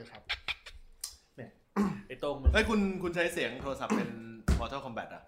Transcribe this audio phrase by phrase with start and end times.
[0.00, 0.22] อ่าครับ
[1.36, 1.52] เลยครับ
[2.08, 4.08] ไอ้โต้งมันเฮ้ยคุณคุณใช้เสียงโทรศัพท์เป็น
[4.58, 5.22] Mortal Kombat อะ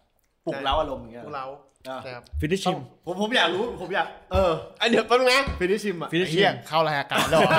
[0.47, 1.47] ปลุกเร้าอารมณ์อย่างเงี้ยพวกเรา
[1.89, 7.51] อะครับ finish him ผมผมอยากรู้ผมอยากเออไอะเดี๋ยวแป๊บนึงนะ finish him อะ finish เฮียเข้ารายการแล้วเหรอ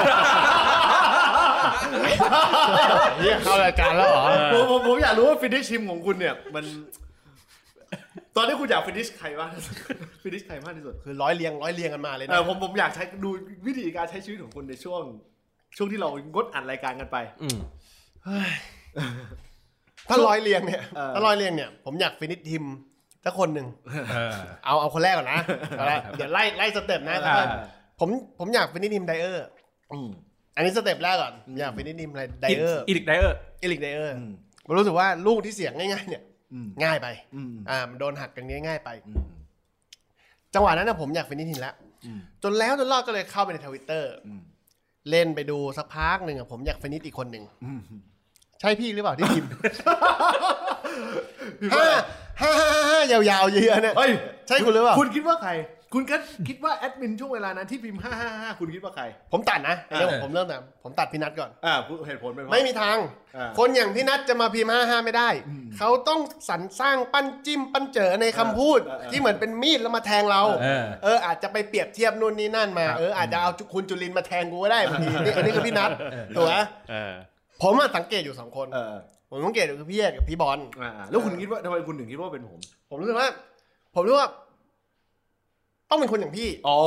[3.17, 6.65] เฮียเข้ารายการแล้วเหรอ ผมผมผมอยากรู้ว่า finish him ของคุณเนี่ยมัน
[8.35, 9.49] ตอนนี้คุณอยาก finish ใครบ้าง
[10.23, 13.29] finish ใครมากที่สุดคือร้อยเรียงร้อยเรียงกันมาเลยเอนะ อผมผมอยากใช้ดู
[13.67, 15.01] วิธีการใช้ชีวิตของคุณในช่วง
[15.77, 17.57] ช่วงที่เรางดอัดรายการกันไปอืม
[20.09, 22.63] ถ้าร้อยเรียงเนี่ยเออถ้าร้อยเรียงเนี่ย ผมอยาก finish him
[23.25, 23.67] สักคนหนึ่ง
[24.11, 25.39] เออเอาเอาคนแรกก่อนนะ
[25.77, 27.45] เอาละเดี๋ยวไล่ไล่ step นะอ่า
[27.99, 28.09] ผม
[28.39, 29.45] ผมอยาก finish him ไดเออร์
[29.91, 30.09] อืม
[30.55, 34.31] อันนี้ step แรกก่อนผมอยาก finish him ไดเออร์เอริกไดเออร์เอริกไดเออร์อืม
[34.65, 39.23] ผมรู้สึกว่าลูกที่เสียง่ายๆเนี่ยอืมง่ายไปอืมอ่ามันโดนหักกันง่ายๆไปอืม
[40.53, 44.41] จังหวะนั้นนะผมอยากฟินิชทีมแล้วอืมจนแล้วจนรอดก็เลยเข้าไปในทวิตเตอร์อืม
[45.09, 47.79] เล่นไปดูสักพักหนึ่งอะผมอยากฟินิชอีกคนหนึ่งอืม
[48.61, 49.49] ใช่พี่หรือเปล่าที่พิมพ์
[51.59, 51.99] พี่ห้าว่า
[52.41, 54.11] ห้าห้าห้ายาวๆเยอะๆเนี่ยเฮ้ย
[54.47, 55.51] ใช่คุณหรือเปล่า คุณคิดว่าใคร
[55.93, 56.15] คุณก็
[56.47, 62.97] คิดว่าแอดมินช่วงเวลานั้นที่พิมพ์555 คุณคิดว่าใคร ผมตัดนะเรื่องเออผมเริ่มแต่ผมตัดพี่นัทก่อนอ่าพูดเหตุผลเป็นเพราะไม่มีทาง
[63.37, 75.89] อ่าคนอย่างพี่นัทจะมาพิมพ์ห้าห้าไม่ได้อืมเขาต้องสรรสร้างปั้นจิ้มปั้นเจอในคำพูดเออเออที่เหมือนเป็นมีดแล้วมาแทงเราเออเอออาจจะไปเปรียบเทียบนู่นนี่นั่นมาเอออาจจะเอาคุณจุลินมาแทงกูก็ได้บางทีนี่อันนี้คือพี่นัท
[76.35, 76.55] ถูกไหม
[76.89, 77.13] เออ
[77.63, 78.95] ผมอะสังเกตอยู่สองคนเออ
[79.29, 82.59] ผมสังเกตอยู่คือพี่เอกกับพี่บอลอ่าแล้วคุณคิดว่าทำไมคุณถึงคิดว่าเป็นผม
[82.89, 83.29] ผมรู้สึกว่า
[83.95, 84.29] ผมรู้ว่า
[85.95, 86.77] ต้องเป็นคนอย่างพี่อ๋อ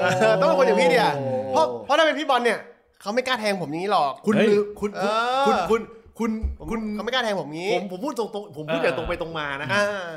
[0.00, 1.10] เออต้องเป็นคนอย่างพี่เนี่ย
[1.52, 2.58] เพราะเพราะถ้าเป็นพี่บอลเนี่ย
[3.00, 5.02] เขาไม่กล้าแทงผมอย่างนี้หรอก คุณเฮ้ยลืมคุณเอ
[5.46, 5.80] คุณอคุณ
[6.18, 10.08] คุณผมคุณเขาไม่กล้าแทงผมงี้ ผมผมพูดตรงๆผมพูดอย่างตรงไปตรงมานะอ่า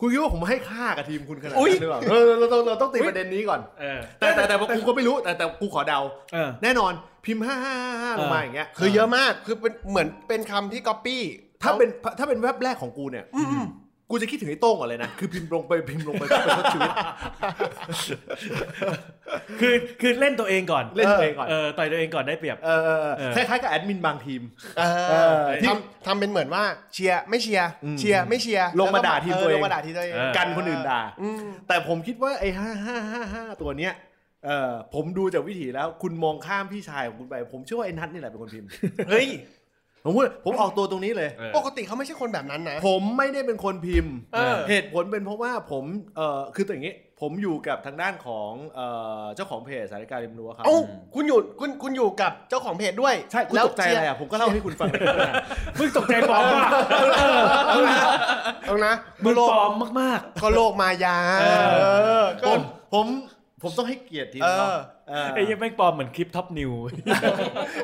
[0.00, 6.00] คุณคิดว่าผมให้ค่ากับทีมคุณขนาดอุ๊ยนั้นหรือเปล่าเออเราต้องเราต้องตีประเด็นนี้ก่อนเออแต่แต่แต่กูก็ไม่รู้แต่แต่กูขอเดา
[6.34, 6.92] เออแน่นอน
[7.24, 11.22] พิมพ์ห้าห้าห้าลงมาอย่างเงี้ยคือเยอะมากคือเป็นเหมือนเป็นคำที่ก๊อปปี้
[11.62, 11.88] ถ้าเป็น
[12.18, 13.64] ถ้าเป็นแว็บแรกของกูเนี่ยอืม
[14.14, 16.92] กูจะคิดถึงไอ้โต้งก่อนเลยนะ คือพิมพ์ลงไปพิมพ์ลงไปเพื่อประชดชีวิต
[19.60, 24.42] คือคือเล่นตัวเองก่อนเล่นตัวเองก่อน เออต่อยตัวเองก่อนได้เปรียบ เออเออเออเออคล้ายๆกับแอดมินบางทีม
[24.78, 26.62] เอเอออที่ ทำทำเป็นเหมือนว่า
[26.94, 33.94] เชียร์ไม่เชียร์อืมเชียร์ไม่เชียร์ลงมาด่าทีมตัวเอง ลงมาด่าทีมตัวเองเออ กันคนอื่นด่า อืมแต่ผมคิดว่าไอ้ห้าห้าห้าห้าตัวเนี้ย
[34.46, 38.68] เออผมดูจากวิถีแล้ว คุณมองข้ามพี่ชายของคุณไป ผมเชื่อว่าไอ้นัทนี่แหละเป็นคนพิมพ์
[39.08, 39.26] เฮ้ย
[40.04, 45.84] ผมพูดผมออกตัวตรงนี้เลย เออ ปกติเขาไม่ใช่คนแบบนั้นนะ ผมไม่ได้เป็นคนพิมพ์ เออ เหตุผลเป็นเพราะว่าผม
[46.16, 48.80] เออคืออย่างนี้ผมอยู่กับทางด้านของเอ
[49.22, 50.76] อเจ้าของเพจสายการริมรั้วครับ เอ้า
[51.14, 54.88] คุณอยู่คุณคุณอยู่กับเจ้าของเพจด้วยใช่คุณตกใจอะไรอะผมก็เล่าให้คุณฟัง
[55.78, 56.70] มึงตกใจปลอมมาก
[58.66, 58.94] เอานะ
[59.24, 62.60] มึงโลปกลอมมาก ก็โลกมายาเออ เออผก็ม
[62.94, 63.06] ผม
[63.64, 66.72] ผมต้องให้เกียรติทีมเขาเออเออๆไอ้ยังไม่งปลอมเหมือนคลิปท็อปนิว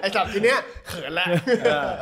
[0.01, 0.59] ไอ้สัตว์ทีเนี้ย
[0.89, 1.27] เขินละ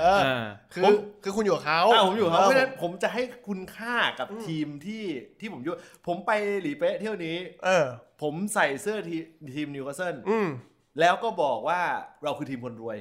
[0.01, 0.93] เออคือผม
[1.25, 5.05] คือคุณอยู่กับเขาอ่าผมอยู่ครับเเพราะฉะนั้นผมจะให้คุณค่ากับทีมที่
[5.41, 5.73] ที่ผมอยู่
[6.07, 7.87] ผมไปหลีเป๊ะเที่ยวนี้ เออ
[8.23, 9.17] ผมใส่เสื้อที
[9.55, 10.49] ทีมนิวคาสเซิลอืม
[11.01, 11.81] แล้วก็บอกว่า
[12.25, 12.99] เราคือทีมคนรวย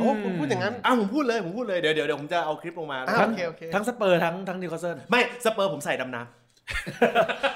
[0.00, 6.22] โอ้คุณพูดอย่างนั้นอ้าวผมพูดเลยผมพูดเลยเดี๋ยวเดี๋ยวเดี๋ยวผมจะเอาคลิปลงมาอะทั้งโอเคโอเคทั้งสเปอร์ทั้งทั้งนิวคาสเซิลไม่สเปอร์ผมใส่ดำน้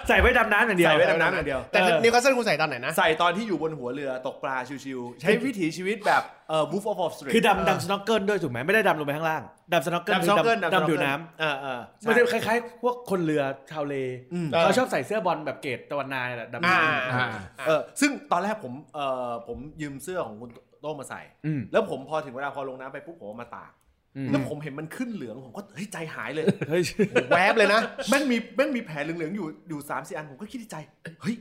[0.09, 9.43] ใส่ไว้ดำน้ำอย่างำเดียวใส่ไว้ดำน้ำอย่างเดียวแต่เออนิวคาสเซิลคุณใส่ตอนไหนนะใส่ตอนที่อยู่บนหัวเรือตกปลาชิวๆใช้วิถีชีวิตแบบเอ่อ Wolf of Wall Street คือดำดำ snorkel ด้วยถูกไหมไม่ได้ดำลงไปข้างล่าง
[9.73, 13.95] ดำสโนว์เกิลดำคืซออกเกิลดำดำผิวน้อ่าอ่าำใช่มันจะคล้ายๆพวกคนเรือชาวเล
[14.33, 17.29] อืมเขาชอบใส่เสื้อบอลแบบเกรดตะวันนายแหละดำอ่าน้ำอ่า
[17.67, 20.51] เออซึ่งตอนแรกผมเอ่อผมยืมเสื้อของคุณ
[20.83, 23.82] โต้งมาใส่อืมแล้วผมพอถึงเวลาพอลงน้ำไปปุ๊บผมเอามาตากอืม
[24.31, 26.83] แล้วผมเห็นมันขึ้นเหลืองผมก็เฮ้ยใจหายเลยเฮ้ย
[27.31, 30.77] แวบเลยนะแม่งมีแม่งมีแผลเหลืองๆอยู่อยู่สามสี่อันผมก็คิดในใจ
[31.23, 31.37] เฮ้ย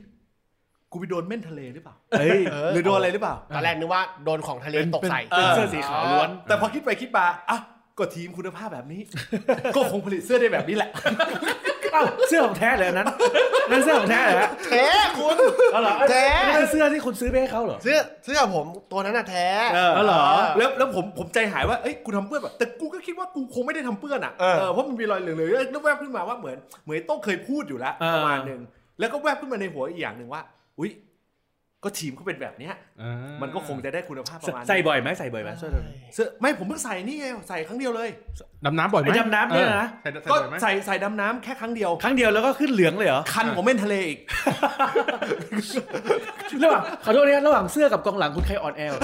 [0.90, 7.58] กูไปโดนเม่นทะเลหรือเปล่าเฮ้ยเออหรือโดนอะไรหรือเปล่าตอนแรกนึกว่าโดนของทะเลตกใส่เป็นเสื้อสีขาวล้วน แต่พอคิดไปคิดมาอะ
[7.98, 9.00] ก็ทีมคุณภาพแบบนี้
[9.76, 10.90] ก็คงผลิตเสื้อได้แบบนี้แหละ
[11.92, 13.08] เอ้าเสื้อของแท้เลยอันนั้น
[13.70, 14.84] นั่นเสื้อของแท้เหรอฮะแท้
[15.18, 15.36] คุณ
[15.72, 20.24] เอาเหรอแท้อันนี้คือเสื้อที่คุณซื้อไปให้เขาเหรอเสื้อเสื้อผมตัวนั้นน่ะแท้เออเอาเหรอ
[20.58, 28.60] แล้วแล้วผมผมใจหายว่าเอ้ยกูทำเปื้อนแบบแต่กูก็คิดว่ากูคงไม่ได้ทำเปื้อนอะเออเพราะมันมีรอยเหลืองๆแล้วแวบขึ้นมาว่าเหมือนเหมือนต้องเคยพูดอยู่แล้วเออประมาณหนึ่ง
[28.98, 30.42] แล้วก็แวบขึ้นมาในหัวอีกอย่างหนึ่งว่า
[30.78, 30.90] อุ้ย
[31.84, 32.74] ก็ทีมเขาเป็นแบบเนี้ย
[33.42, 38.08] มันก็คงจะได้คุณภาพประมาณนี้ใส่บ่อยไหมใส่บ่อยไหมเสื้อตัวนี้เสื้อไม่ผมเพิ่งใส่นี่ไงใส่ครั้งเดียวเลย
[38.66, 44.18] ดำน้ำบ่อยไหมไอ้ดำน้ำเนี่ยนะออใส่ใส่ก็บ่อยไหมใส่ใส่ดำน้ำแค่ครั้งเดียว ครั้งเดียวแล้วก็ขึ้นเหลืองเลยเหรอคันผมเม่นทะเลอีก
[46.62, 49.00] ระหว่างขอโทษนะระหว่างเสื้อกับกองหลังคุณใครอ่อนแอวะ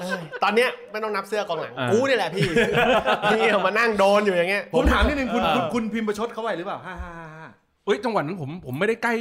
[0.00, 2.44] เตอนเนี้ยไม่ต้องนับเสื้อกองหลังอ่ากูนี่แหละพี่
[3.30, 7.48] พี่เอามานั่งโดนอยู่อย่างเงี้ยผมถามนิดนึงคุณเออคุณคุณพิมพ์ประชดเขาไว้หรือเปล่าฮ่าฮ่าฮ่าฮ่า
[7.84, 9.14] เอ้ยจังหวะนั้นผมผมไม่ได้ใกล้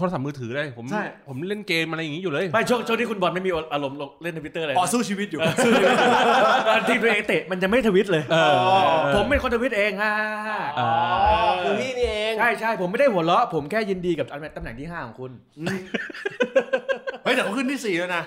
[0.00, 5.40] โทรศัพท์มือถือเลยผมใช่ ผมเล่นเกมอะไรอย่างงี้อยู่เลยไม่ช่วงช่วงที่คุณบอลไม่มีอารมณ์ลงเล่นทวิตเตอร์เลยอ๋อสู้ชีวิตอยู่
[6.68, 8.52] ตอนทีมตัวเองเตะมันจะไม่ทวิตเลย เออ
[9.14, 10.12] ผมเป็นคนทวิตเองฮ่า
[10.78, 10.90] อ่า
[11.64, 14.26] คือพี่นี่เองใช่ใช่ผมไม่ได้หัวเราะผมแค่ยินดีกับ
[14.56, 15.30] ตำแหน่งที่ห้าของคุณ
[17.22, 18.22] เฮ้ยแต่เขาขึ้นที่สี่แล้วนะ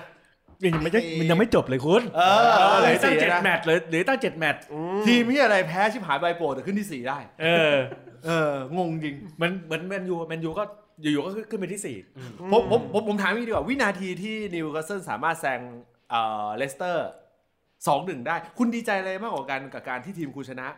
[0.64, 2.20] ยังไม่ได้มันยังไม่จบเลยคุณเอ
[2.72, 4.62] อเหลืเลยอตั้งสี่เจ็ดนะ แมตช์เลยเหลือตั้งเจ็ดแมตช์
[5.06, 7.74] ทีมที่อะไรแพ้ชิบหายใบโปรแต่ขึ้นที่สี่ได้ เออ
[8.26, 10.64] เอองงจริงเหมือนเหมือนแมนยูแมนยูก็
[11.00, 11.96] อยู่ๆก็ขึ้นไปที่สี่
[12.52, 15.60] ผมผมผมผมถามพี่ดีกว่าวินาทีที่นิวคาสเซิลสามารถแซง
[16.10, 17.08] เอ่อเลสเตอร์
[17.86, 20.68] สองหนึ่งได้ คุณดีใจอะไรมากกว่ากันกับการที่ทีมคุณชนะ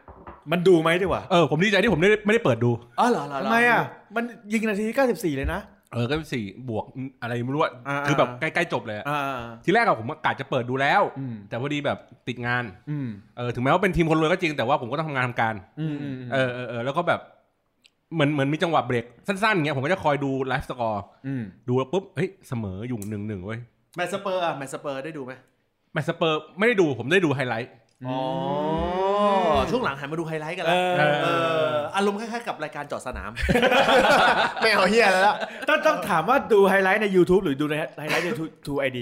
[0.53, 3.83] มันดูไหมดีกว่าเออผมดีใจที่ผมไม่ได้ไม่ได้เปิดดูอ๋อเหรอเหรอเหรทำไมอะ
[4.17, 5.61] มันยิงนาทีที่94 เลยนะ
[5.93, 6.85] เออก็สี่บวก
[7.23, 11.99] อะไรไม่รู้อะอ่า คือแบบใกล้ๆจบเลยอะอ่า ทีแรกอะผมกะจะเปิดดูแล้ว อืม แต่พอดีแบบ
[12.29, 17.21] ติดงานอืมเออถึงแม้ว่าเป็นทีมคนรวยก็จริงแต่ว่าผมก็ต้องทำงานทำการ อืมอืมเออเออเออแล้วก็แบบ
[18.15, 23.59] เหมือนเหมือนมีจังหวะเบรกสั้นๆอย่างเงี้ยผมก็จะคอยดู live score อืมดูแล้วปุ๊บเฮ้ยเสมออยู่หนึ่งหนึ่งเว้ย
[23.97, 25.33] แมตช์สเปอร์อะแมตช์สเปอร์ได้ดูไหม
[25.93, 27.73] แมตช์สเปอร์ไม่ได้ดูผมได้ดูไฮไลท์
[28.07, 28.19] อ๋อ
[29.71, 31.29] ช่วงหลังหันมาดูไฮไลท์กันเอแล้วอเอ
[31.71, 33.31] ออารมณ์คล้ายๆกับรายการเจาะสนาม
[34.61, 35.35] ไม่เอาเฮียแล้ว
[35.69, 38.31] ต้องต้องถามว่าดูไฮไลท์ใน YouTube หรือดูในไฮไลท์ใน
[38.67, 38.99] True ID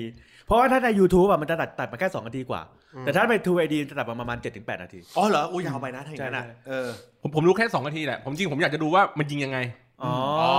[0.46, 2.60] เพราะว่าถ้าใน YouTube อะมันจะตัดตัดมาแค่2นาทีกว่า
[3.00, 6.88] แต่ถ้าเป็น True ID จะตัดมาประมาณ7-8นาที อ๋อเหรออุ้ยยาวไปนะถ้าอย่างนั้นอะใช่ใช่เออ
[7.22, 9.58] ผมผมรู้แค่สองนาทีแหละผมจริงผมอยากจะดูว่ามันยิงยังไง
[10.02, 10.52] อ๋ออ๋อ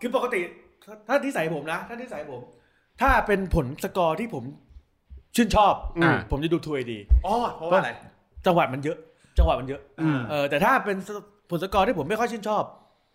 [0.00, 0.40] คือปกติ
[0.84, 2.40] ถ้าถ้าที่ใส่ผมนะถ้าที่ใส่ผม
[3.00, 4.44] ถ้าเป็นผลสกอร์ที่ผม
[5.36, 6.92] ชื่นชอบอ่าผมจะดู True ID
[7.26, 7.90] อ๋อเพราะว่าอะไร
[8.46, 8.98] จังหวัดมันเยอะ
[9.38, 10.96] จังหวัดมันเยอะอืมเออแต่ถ้าเป็น
[11.50, 12.64] ผลสกอร์ที่ผมไม่ค่อยชื่นชอบ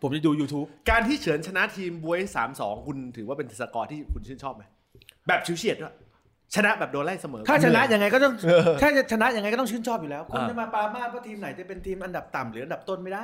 [0.02, 4.64] ผมจะดู YouTube การที่เฉินชนะทีมบวยสามสองคุณถือว่าเป็นสกอร์ที่คุณชื่นชอบไหม
[5.28, 5.96] แบบชิวเฉียดด้วย
[6.58, 8.34] ชนะแบบโดนไล่เสมอ ถ้าชนะยังไงก็ต้อง
[8.82, 13.22] ถ้าจะชนะยังไงก็ต้องชื่นชอบอยู่แล้ว คุณอ่าจะมาปรามาสว่าทีมไหนจะเป็นทีมอันดับต่ำหรืออันดับต้นไม่ได้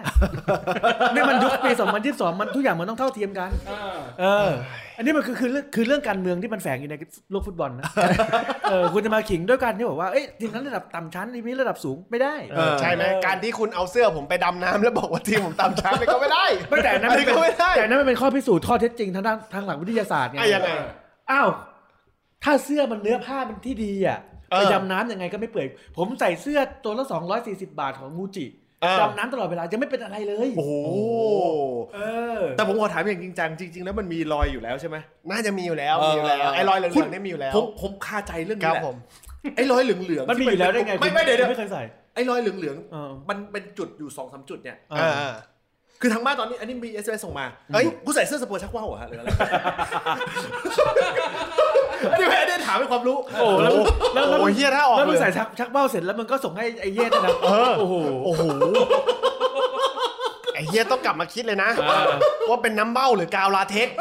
[1.16, 1.72] นี่มันยุคปี
[2.06, 3.50] 2022มันทุกอย่างมันต้องเท่าเทียมกัน
[4.20, 4.50] เออ
[4.98, 6.96] อันนี้มันคือคือเรื่องคือเรื่องการเมืองที่มันแฝงอยู่ใน
[7.32, 7.86] โลกฟุตบอลนะ
[8.70, 20.70] เออคุณจะมาขิงด้วยกันที่บอกว่าเอ้ยทีมนั้นระดับต่ำชั้นทีมนี้ระดับสูงไม่ได้เออใช่ไหมการที่คุณเอาเสื้อผมไปดำน้ำแล้วบอกว่าทีมผมตามช้างไปก็ไม่ได้ไม่แต่อันนั้นอัมันนนี้เป็นก็ไม่ได้แต่อันนั้นมันเป็นข้อพิสูจน์ข้อเท็จจริงทางด้านทางหลักวิทยาศาสตร์ไงอะยังไง
[21.32, 21.50] อ้าว
[22.44, 24.20] ถ้าเสื้อมันเนื้อผ้ามันที่ดีอะ
[24.52, 27.06] เออไปดำน้ำยังไงก็ไม่เปื่อย ผมใส่เสื้อตัวละ
[27.42, 28.46] 240 บาทของมูจิ
[28.82, 30.74] เออดำน้ำตลอดเวลายังไม่เป็นอะไรเลย โอ้โห
[31.94, 32.00] เอ
[32.40, 34.98] อ แต่ผมขอถามอย่างจริงจังจริง ๆ แล้วมันมีรอยอยู่แล้วใช่ไหม
[35.32, 38.98] น่าจะมีอยู่แล้วมีอยู่แล้วไอ้รอยเหลืองๆเนี่ยมีอยู่แล้วผมผมคาใจเรื่องคนี้รับแหละผม
[39.56, 41.84] ไอ้รอยเหลืองๆมันมีอยู่แล้วได้ไงไม่ไม่เดี๋ยวเดี๋ยวไม่เคยใส่
[42.16, 45.34] ไอ้รอยเหลืองเออๆมันเป็นจุดอยู่สองสามจุดเนี่ยเอออ่า
[46.02, 49.30] คือทางบ้านตอนนี้อันนี้มีเอสเอส่งมาเอ้ยกูใส่เสื้อสเปอร์ชักว่าวเหรอฮะหรืออะไร
[52.12, 53.74] อันนี้ไม่อันนี้ถามเป็นความรู้โอ้แล้ว
[54.14, 57.36] แล้วแล้วโอ้ยเฮียถ้าออกแล้วมึงเลยใส่ชักชักเบ้าเสร็จแล้วมึงก็ส่งให้ไอ้เย่ด้วยนะ
[57.80, 57.96] โอ้โห
[58.26, 58.44] โอ้โห
[60.54, 61.70] ไอ้เฮียต้องกลับมาคิดเลยนะ
[62.50, 63.96] ว่าเป็นน้ำเบ้าหรือกาวลาเท็กซ์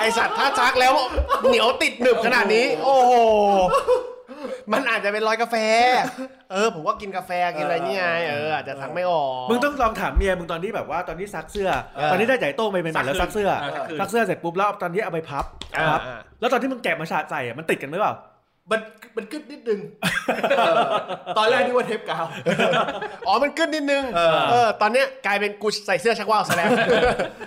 [0.00, 0.92] ไอสัตว์ถ้าชักแล้ว
[1.48, 3.12] เหนียวติดหนึบขนาดนี้ โอ้โห
[4.72, 5.56] มันอาจจะเป็นรอยกาแฟ
[6.52, 15.44] เออ ผมก็กินกาแฟกินอะไรนี่ไงเอออาจจะทักไม่ออก มึงต้องลองถามเมียมึงตอนที่แบบว่าตอนที่ซักเสื้อเออตอนที่ได้จ่ายโต้งไปใหม่ๆแล้วซักเสื้อซักคืนซักเสื้อเสร็จปุ๊บแล้วตอนที่เอาไปพับ
[15.76, 18.14] อ่าพับอ่าแล้วตอนที่มึงแกะมาฉาดใส่อะมันติดกันหรือเปล่า
[18.70, 18.80] มัน
[19.16, 19.80] มันกึดนิดนึง
[20.58, 20.74] เออ
[21.38, 22.24] ตอนแรกนึกว่าเทปกาว
[23.26, 26.70] อ๋อมันขึ้นนิดนึงเออเออ ตอนเนี้ยกลายเป็นกูใส่เสื้อชักว่าวซะแล้ว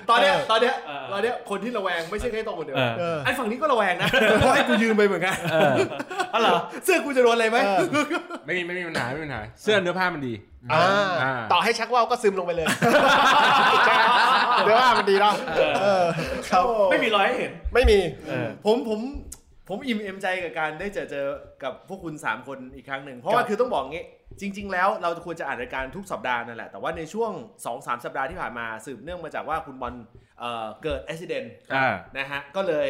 [0.10, 4.10] ตอนเนี้ยตอนเนี้ยเออตอนเนี้ยคนที่ระแวงไม่ใช่แค่ตรงคนเดียวเออเออไอ้ฝั่งนี้ก็ระแวงนะ
[4.40, 5.74] เพราะให้กูยืนไปเหมือนกันเออ
[6.34, 7.80] อ๋อเหรอ เสื้อกูจะโดนอะไรไหมเออ
[8.46, 10.34] ไม่มีไม่มีปัญหาไม่มีปัญหา เสื้อเนื้อผ้ามันดี
[10.74, 10.84] อ่า
[11.24, 12.68] อ่าต่อให้ชักว่าวก็ซึมลงไปเลย
[14.66, 15.34] เดี๋ยวว่ามันดีเนาะ
[15.82, 16.04] เออ
[16.50, 19.00] ครับไม่มีรอยให้เห็น ไม่มีเออผมผม
[19.70, 21.28] ผมอิ่มเอมใจกับการได้เจอเจอ
[21.64, 24.06] กับพวกคุณ 3 คนอีกครั้งหนึ่ง เพราะว่าคือต้องบอกงี้
[24.42, 27.32] จริง ๆ แล้วเราควรจะอ่านรายการทุกสัปดาห์นั่นแหละ แต่ว่าในช่วง
[27.68, 29.94] 2-3 สัปดาห์ที่ผ่านมาสืบเนื่องมาจากว่าคุณบอล
[30.40, 32.90] เอ่อเกิดอุบิเหตุอ่านะฮะก็เลย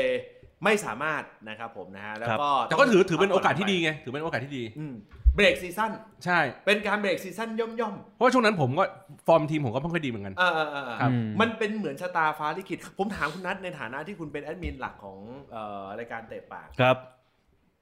[0.64, 4.96] ไม่สามารถนะครับผมนะฮะแล้วก็แต่ก็ถือถือเป็นโอกาสที่ดีไงถือเป็นโอกาสที่ดีอืม
[5.36, 5.92] เบรกซีซั่น
[6.26, 8.84] ใช่ เป็นการเบรกซีซั่นย่อมย่อมเพราะว่าช่วงนั้นผมก็
[9.28, 15.18] ฟอร์มทีมผมก็ไม่ค่อยดีเหมือนกันๆอ่าอ่าอ่าครับ มันเป็นเหมือนชะตาฟ้าลิขิต ผมถามคุณนัทในฐานะที่คุณเป็นแอดมินหลักของ
[15.52, 16.98] เอ่อรายการเตะปาก ครับ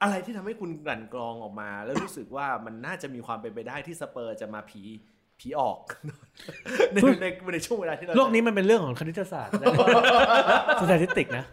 [0.02, 4.82] อะไรที่ทำให้คุณกลั่นกรองออกมา แล้วรู้สึกว่ามันน่าจะมีความเป็นไปได้ที่สเปอร์จะมาผี
[5.40, 5.78] ผีออก
[6.94, 9.54] ในในในช่วงเวลาที่เราโลกนี้มันเป็นเรื่องของคณิตศาสตร์
[10.92, 11.46] สถิติกนะ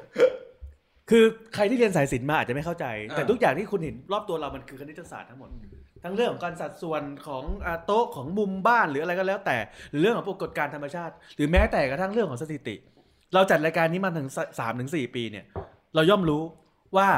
[1.10, 5.48] คือใครที่เรียนสายศิลป์มาอาจจะไม่เข้าใจ แต่ทุกอย่างที่คุณเห็นรอบตัวเรามันคือคณิตศาสตร์ทั้งหมด
[6.04, 9.56] ทั้งเรื่องของการสัดส่วนของอ่าโต๊ะของมุมบ้านหรืออะไรก็แล้ว แต่
[9.90, 12.74] หรือเรื่องของปรากฏการณ์ธรรมชาติ หรือแม้แต่กระทั่งเรื่องของสถิติ
[13.34, 14.28] เราจัดรายการนี้มาถึง
[14.58, 15.44] สามถึงสี่ปีเนี่ย
[15.94, 16.42] เราย่อมรู้
[16.96, 17.08] ว่า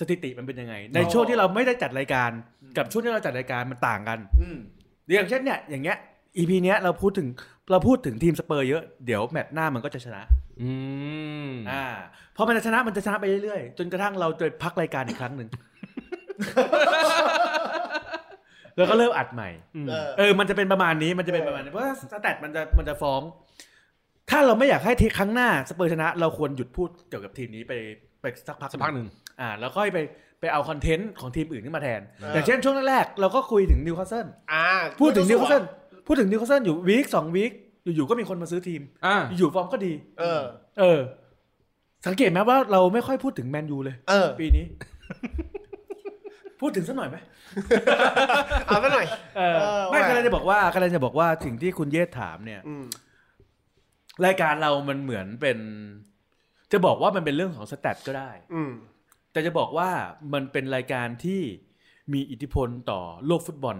[0.00, 2.30] สถิติมันเป็นยังไง ในช่วงที่เราไม่ได้จัดรายการ
[2.76, 4.58] กับช่วงที่เราจัดรายการมันต่างกันอืม
[5.14, 5.96] อย่างเช่นเนี่ยอย่างเงี้ย
[6.36, 7.28] EP เนี้ยเราพูดถึง
[7.70, 10.22] เราพูดถึงทีมสเปอร์เยอะเดี๋ยวแมตช์หน้ามันก็จะชนะ
[10.60, 10.70] อื
[11.48, 11.84] มอ่า
[12.36, 15.48] พอมันจะชนะมันจะชนะไปเรื่อยๆ จนกระทั่งเราจะพักรายการอีกครั้งหนึ่ง
[18.76, 19.50] แล้วก็เริ่มอัดใหม่
[19.88, 23.20] เออเออ มันจะเป็นประมาณนี้มันจะเป็นประมาณนี้เพราะว่า stat มันจะมันจะฟ้อง
[24.30, 27.72] ถ้าเราไม่อยากให้ทีครั้งหน้าสเปอร์ชนะ เราควรหยุดพูดเกี่ยวกับทีมนี้ไป
[28.20, 29.08] ไปสักพักสักพักหนึ่ง
[29.40, 29.98] อ่า แล้วค่อยไป
[30.40, 34.66] ไปเอาคอนเทนต์ของทีมอื่นขึ้นมาแทนเออออย่างเช่นช่วงแรกๆเราก็คุยถึงนิวคาสเซิลอ่า
[35.00, 35.62] พูดถึงนิวคาสเซิล
[36.06, 37.52] พูดถึงนิวคาสเซิลอยู่ week สอง week
[37.84, 40.42] อยู่ๆก็มีคนมาซื้อทีมอ่าอยู่ๆฟอร์มก็ดี เออ
[40.80, 41.00] เออ
[42.06, 44.64] สังเกตไหมว่าเราไม่ค่อยพูดถึงแมนยูเลย เออ ปีนี้
[46.62, 47.16] พูดถึงสักหน่อยไหม
[48.66, 52.86] เอาไปหน่อยเออเออไม่ว่ากำลังจะบอกว่ากำลังจะบอกว่าสิ่งที่คุณเยศถามเนี่ยอืม
[54.26, 55.58] รายการเรามันเหมือนเป็น
[56.72, 58.72] จะบอกว่ามันเป็นเรื่องของ stat ก็ได้ อืม
[59.32, 59.90] แต่จะบอกว่า
[60.32, 61.40] มันเป็นรายการที่
[62.12, 63.76] มีอิทธิพลต่อโลกฟุตบอล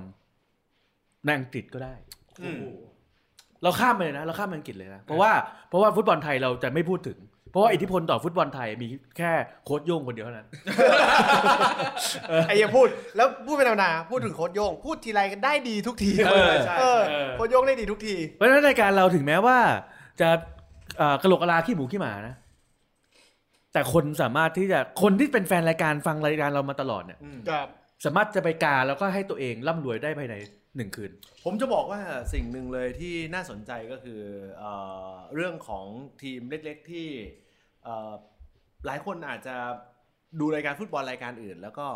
[1.24, 1.94] ในอังกฤษก็ได้
[2.42, 2.60] อืม
[3.62, 5.32] เราข้ามไปเลยนะ เราข้ามไปอังกฤษเลยนะ เพราะว่า
[5.68, 7.18] เพราะว่าฟุตบอลไทยเราจะไม่พูดถึง
[7.52, 9.32] เพราะว่าอิทธิพลต่อฟุตบอลไทยมีแค่
[9.64, 10.48] โค้ชโย่งคนเดียวเท่านั้น
[12.48, 19.58] ไอ้อยังพูดแล้วพูดเป็นธรรมดาพูดถึงโค้ดโยงพูดทีไรกันได้ดีทุกทีเออใช่เออเออโค้ดโยงได้ดีทุกที เพราะฉะนั้นรายการเราถึงแม้ว่า
[20.20, 20.28] จะ
[20.98, 22.34] เอ่อกระโหลกกะลาขี้หมูขี้หมานะ
[23.72, 27.66] แต่คนสามารถที่จะคนที่เป็นแฟนรายการฟังรายการเรามาตลอดเนี่ยอืมครับ
[28.04, 30.36] สามารถจะไปกาแล้วก็ให้ตัวเองร่ำรวยได้ภายใน
[30.76, 31.10] หนึ่งคืน
[31.44, 32.00] ผมจะบอกว่า
[32.32, 34.20] สิ่งหนึ่งเลยที่น่าสนใจก็คือ
[34.58, 34.64] เอ
[35.10, 35.86] อเรื่องของ
[36.22, 37.41] ทีมเล็ก ๆ ที่เอ่อ
[38.86, 39.54] หลายคนอาจจะ
[40.40, 41.86] ดูรายการฟุตบอลรายการอื่น แล้วก็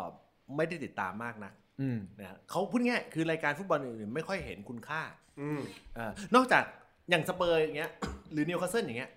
[0.57, 5.03] ไม่ได้ติดตามมากนะอืมนะฮะเขาพูดง่ายคือรายการฟุตบอลอื่นๆไม่ค่อยเห็นคุณค่า
[5.41, 5.61] อืม
[5.97, 6.65] เออนอกจาก
[7.11, 7.91] อย่างสเปอร์อย่างเงี้ย
[8.33, 9.11] หรือนิวคาสเซิลอย่างเงี้ย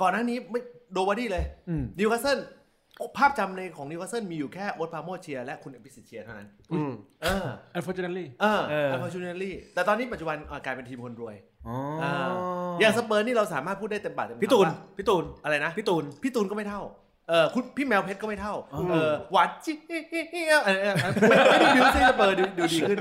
[0.00, 2.38] ก่อนหน้านี้ nobody เลยอืมนิวคาสเซิล
[3.16, 11.36] ภาพจำในของนิวคาสเซิลมีอยู่แค่โอ๊ตปราโมชเชียร์และคุณอภิสิทธิ์เชียร์เท่านั้นอืมเออ unfortunately เออเออ unfortunately แต่ตอนนี้ปัจจุบันเอ่อกลายเป็นทีมคนรวย
[11.68, 12.12] อ๋ออ่า
[12.80, 16.82] อย่างสเปอร์นี่เราสามารถพูดได้เต็มปากเต็มคำพี่ตูนว่าพี่ตูนอะไรนะพี่ตูน พี่ตูนก็ไม่เท่า
[17.28, 19.92] เออคุณพี่แมวเพชรก็ไม่เท่าอ๋อเออหวานจิ๊บเอ
[20.58, 20.94] อเออเออ
[21.28, 22.98] ไม่ไม่ได้บิวซี่สเปอร์ดูดูดีขึ้น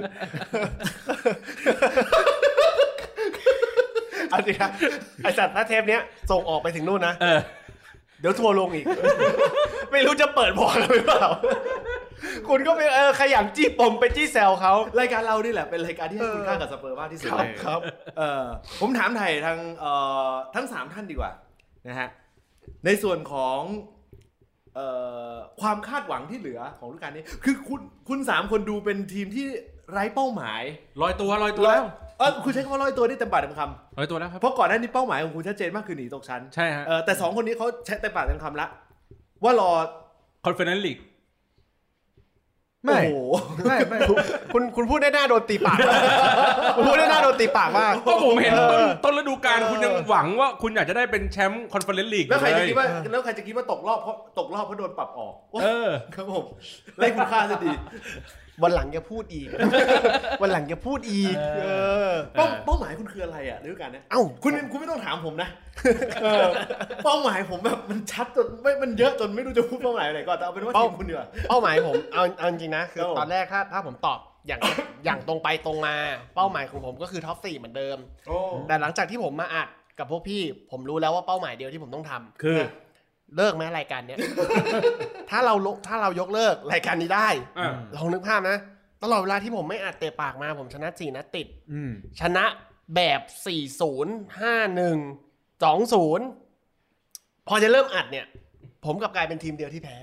[4.29, 4.69] เอาจริงนะ
[5.23, 6.01] ไอสัตว์ถ้าเทปเนี้ย
[6.31, 7.39] ส่งออกไปถึงนู่นนะ เออ
[8.19, 8.85] เดี๋ยวทัวร์ลงอีก
[9.91, 11.27] ไม่รู้จะเปิดบอกหรือเปล่า
[12.49, 17.79] คุณก็ไปเออขยันจี้ปมไปจี้แซวเขารายการเรานี่แหละเป็นรายการที่ให้คุณค่ากับสเปอร์มากที่สุดครับเลยครับ
[18.17, 18.43] เออ
[18.81, 19.91] ผมถามไทยทางเอ่
[20.29, 21.31] อทั้งสามท่านดีกว่า
[21.87, 22.09] นะฮะ
[22.85, 23.59] ในส่วนของ
[24.75, 24.87] เอ่
[25.31, 29.47] อความคาดหวังที่เหลือของฤดูกาลนี้ คือคุณคุณสามคนดูเป็นทีมที่
[29.91, 30.61] ไร้เป้าหมาย
[31.01, 31.85] ลอยตัวลอยตัวแล้ว
[32.19, 33.61] เออคุณใช้คำว่าลอยตัวได้เต็มปากเต็มคำ
[33.97, 38.67] ลอยตัวแล้วครับเพราะก่อนหน้านี้เป้าหมายของคุณชัดเจนมากคือหนีตกชั้นใช่ฮะเออแต่สองคนนี้เขาใช้เต็มปากเต็มคำละ
[39.43, 39.71] ว่ารอ
[40.45, 41.12] conference league ไม่โอ้โห
[42.85, 42.99] ไม่
[43.89, 43.97] ไม่
[44.53, 45.77] คุณคุณพูดได้หน้าโดนตีปาก
[46.75, 56.45] คุณพูดได้หน้าโดนตีปากมากก็ผมเห็นต้นเออต้นฤดูกาลเออคุณยังหวังว่าคุณอยากจะได้เป็นแชมป์ conference league แล้วใครจะเลยคิดว่าแล้วใครจะคิดว่าตกรอบเพราะตกรอบเพราะโดนปรับออก เออครับผม
[56.97, 57.71] ไล่คุณค่าจะดี
[58.63, 59.47] วันหลังอย่าพูดอีก
[60.41, 61.65] วันหลังอย่าพูดอีก เอ
[62.09, 65.49] อ เป้าเป้าหมายคุณคืออะไรอะฤดูกาลเนี้ยเอ้าคุณคุณไม่ต้องถามผมนะ
[66.23, 66.49] เออ
[67.03, 74.61] เป้าหมายผมแบบมันชัดจนไม่มันเยอะจนไม่รู้จะพูดเป้าหมายอะไรก่อนแต่เอาเป็นว่าเป้าทีมคุณดีกว่า เป้าหมายผมเอาเอาจริงๆนะคือครับผมตอนแรกถ้าถ้าผมตอบอย่าง
[75.05, 75.95] อย่างตรงไปตรงมา
[76.35, 79.69] เป้าหมายของผมก็คือท็อปสี่เหมือนเดิมโอ้แต่หลังจากที่ผมมาอัด
[79.99, 80.41] กับพวกพี่
[80.71, 82.59] ผมรู้แล้วว่าเป้าหมายเดียวที่ผมต้องทำคือ
[83.37, 84.19] เลิกไหมรายการเนี้ย
[85.29, 88.57] ถ้าเราลถ้าเรายกเลิกรายการนี้ได้อ่าลองนึกภาพนะ
[89.03, 92.45] ตลอดเวลาที่ผมไม่อัดเตะปากมาผมชนะสี่นัดติด อืม ชนะ
[92.95, 94.97] แบบสี่ศูนย์ห้าหนึ่ง
[95.63, 96.25] สองศูนย์
[97.47, 98.25] พอจะเริ่มอัดเนี่ย
[98.85, 99.97] ผมกลับกลายเป็นทีมเดียวที่แพ้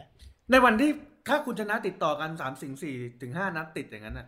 [0.50, 0.90] ในวันที่
[1.28, 4.26] ถ้าคุณชนะติดต่อกันสามสิงสี่ถึงห้านัดติดอย่างนั้นน่ะ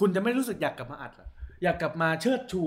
[0.00, 1.28] คุณจะไม่รู้สึกอยากกลับมาอัดเหรอ
[1.62, 2.62] อยากกลับมาเชิดชู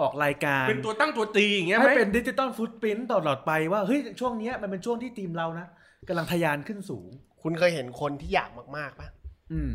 [0.00, 5.66] ออกรายการ เป็นตัวตั้งตัวตีอย่างเงี้ยไหให้มเป็นดิจิตอลฟุตปรินต์ตลอดไปว่าเฮ้ยช่วงเนี้ยมันเป็นช่วงที่ทีมเรานะ
[6.08, 7.06] กำลังทะยานขึ้นสูง
[7.42, 9.08] คุณเคยเห็นคนที่อยากมากๆปะ
[9.52, 9.72] อืม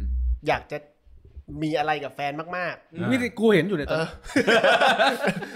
[0.47, 0.77] อยากจะ
[1.63, 2.75] มีอะไรกับแฟนมาก
[3.09, 4.09] นี่กูเห็นอยู่ในยๆตเออนอ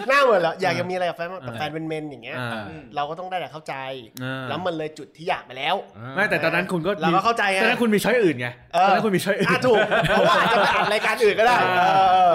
[0.08, 2.64] หน้าเหมือนแล้วอยากจะมีอะไรกับแฟนมากแต่แฟนเป็นเมนอย่างเงี้ยอ่า
[2.96, 3.76] เราก็ต้องได้แต่เข้าใจ
[4.24, 5.76] อ่าแล้วมันเลยจุดที่อยากไปแล้ว
[6.16, 9.80] ไม่แต่ตอนนั้นคุณก็เราก็เข้าใจไงตอนนั้นคุณมีช้อยอื่นไงเออตอนนั้นคุณมีช้อยอื่นอะถูก
[10.10, 11.82] เพราะว่าอาจจะไปอัดรายการอื่นก็ได้เอ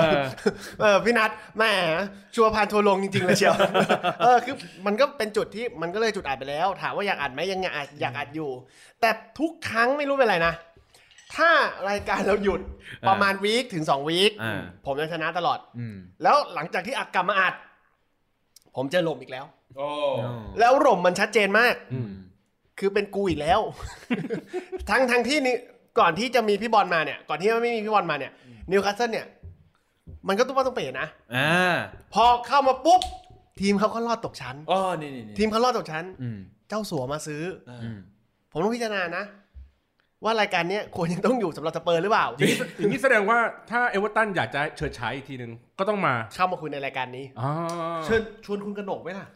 [0.01, 0.27] เอออ
[0.81, 1.63] เออพี่นัทแหม
[2.35, 3.55] ชัวร์พานทัวร์ลงจริงๆเลยเชียว
[4.21, 4.55] เออคือ
[4.87, 8.51] มันก็เป็นจุดที่มันก็เลยจุดอัดไปแล้ว ถามว่าอยากอัดไหมยังไงอัดอยากอัดอยู่
[9.01, 10.55] แต่ทุกครั้งไม่รู้เป็นไรนะ
[11.35, 11.51] ถ้า
[11.89, 12.61] รายการเราหยุด
[13.09, 17.55] ประมาณวีคถึงสองวีคอ่าผมจะชนะตลอดอืมแล้วหลังจากที่อัดกลับมาอัด
[18.77, 19.45] ผมเจอลมอีกแล้ว
[19.77, 19.89] โอ้
[20.61, 22.11] แล้วลมมันชัดเจนมากอืม
[22.79, 23.61] คือเป็นกูอีกแล้ว
[24.91, 25.57] ทั้งทั้งที่นี่
[25.99, 28.33] ก่อนที่จะมีพี่บอลมาเนี่ย ก่อนที่ไม่มีพี่บอลมาเนี่ย
[28.71, 29.27] นิวคาสเซิลเนี่ย
[30.29, 31.77] มันก็ต้องว่าต้องเปลี่ยนนะอ่า
[32.15, 33.03] พอเข้ามาปุ๊บ
[33.61, 37.99] ทีมเขาก็รอดตกชั้นอ๋อนี่นี่นี่ทีมเขารอดตกชั้นอืมเจ้าสัวมาซื้ออ่าอืม
[38.51, 39.25] ผมต้องพิจารณานะ
[40.25, 43.39] ว่ารายการเนี้ยควรยังต้องอยู่สำหรับสเปอร์หรือเปล่าอย่างนี้อย่างนี้แสดงว่า
[43.71, 47.51] ถ้าเอเวอร์ตันอยากจะเฉิดฉายอีกทีหนึ่งก็ต้องมาเข้ามาคุยในรายการนี้อ๋อ
[48.05, 49.27] เชิญชวนคุณกนกไหมล่ะ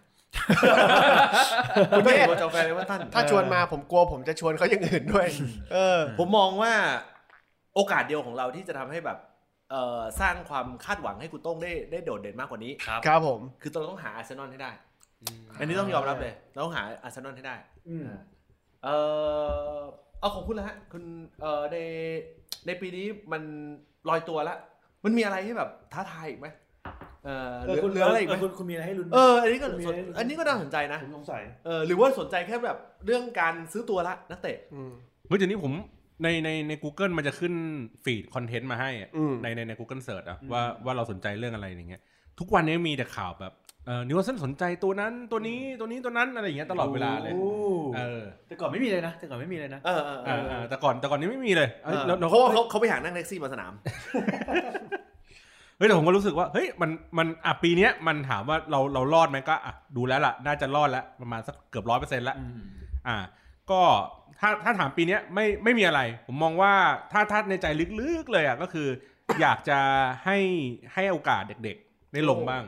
[1.90, 5.26] คุณไม่เห็นว่าเจ้าแฟนเอเวอร์ตันถ้าชวนมาผมกลัวผมจะชวนเขาอย่างอื่นด้วย
[5.72, 6.72] เออ ผมมองว่า
[7.75, 9.18] โอกาสเดียวของเราที่จะทำให้แบบ
[9.70, 14.70] เอ่อสร้างความคาดหวังให้คุณโต้งได้ได้โดดเด่นมากกว่านี้ครับครับผม คือเราต้องหาอาร์เซนอลให้ได้
[15.58, 17.56] อันนี้ต้องยอมรับเลย เราต้องหาอาร์เซนอลให้ได้
[17.88, 18.06] อืม
[18.84, 18.88] เอ
[19.75, 19.78] อ
[20.20, 21.04] เอาของคุณละฮะคุณ
[21.40, 21.76] เอ่อใน
[22.66, 23.42] ในปีนี้มัน
[24.08, 24.56] ลอยตัวละ
[25.04, 26.48] มันมีอะไรที่แบบท้าทายอีกไหม
[27.24, 34.92] เออเหลือเหลืออะไรอีกไหมคุณคุณมีอะไรให้ลุ้นเอออันนี้ก็มีสนอะไรอันนี้ก็น่าสนใจนะผมสงสัยเออหรือว่าสนใจแค่แบบเรื่องการซื้อตัวละนักเตะอืม
[35.26, 35.72] เฮ้ยเดี๋ยวนี้ผม
[36.22, 37.54] ในในใน Google มันจะขึ้น
[38.04, 42.02] feed คอนเทนต์มาให้อะอืม ในในใน Google Search อะว่าว่าเราสนใจเรื่องอะไรอย่างเงี้ย
[42.38, 43.52] ทุกวันนี้มีแต่ข่าวแบบ
[43.90, 47.44] เออนิวซันสนใจตัวนั้นตัวนี้ตัวนี้ตัวนั้นอะไรอย่างเงี้ยตลอดเวลาเลยโอ้
[47.97, 53.73] เออแต่ก่อนไม่มีเลยนะแต่ก่อนไม่มีเลยนะเออเออเอเอออเออแต่ก่อนแต่ก่อนนี้ไม่มีเลยเอ้ยเออแล้วแล้วเพราะว่าเขาเขาไปหานั่งแท็กซี่มาสนาม
[55.76, 62.37] เฮ้ยแต่ผมก็รู้สึกว่าเฮ้ยมันมันอะปีเนี้ยมันถามว่าเราเรารอดไหมก็อะดูแล้วล่ะ น่าจะรอดแล้วประมาณสักเกือบร้อยเปอร์เซ็นต์ละ
[63.09, 63.16] อ่า
[63.70, 63.80] ก็
[64.40, 66.72] ถ้าถ้าถามปีเนี้ยไม่ไม่มีอะไร ผมมองว่า
[67.12, 67.66] ถ้าถ้าในใจ
[68.00, 68.88] ลึกๆเลยอะก็คือ
[69.40, 69.79] อยากจะ
[70.24, 70.38] ให้
[70.94, 72.62] ให้โอกาสเด็กๆได้ลงบ้าง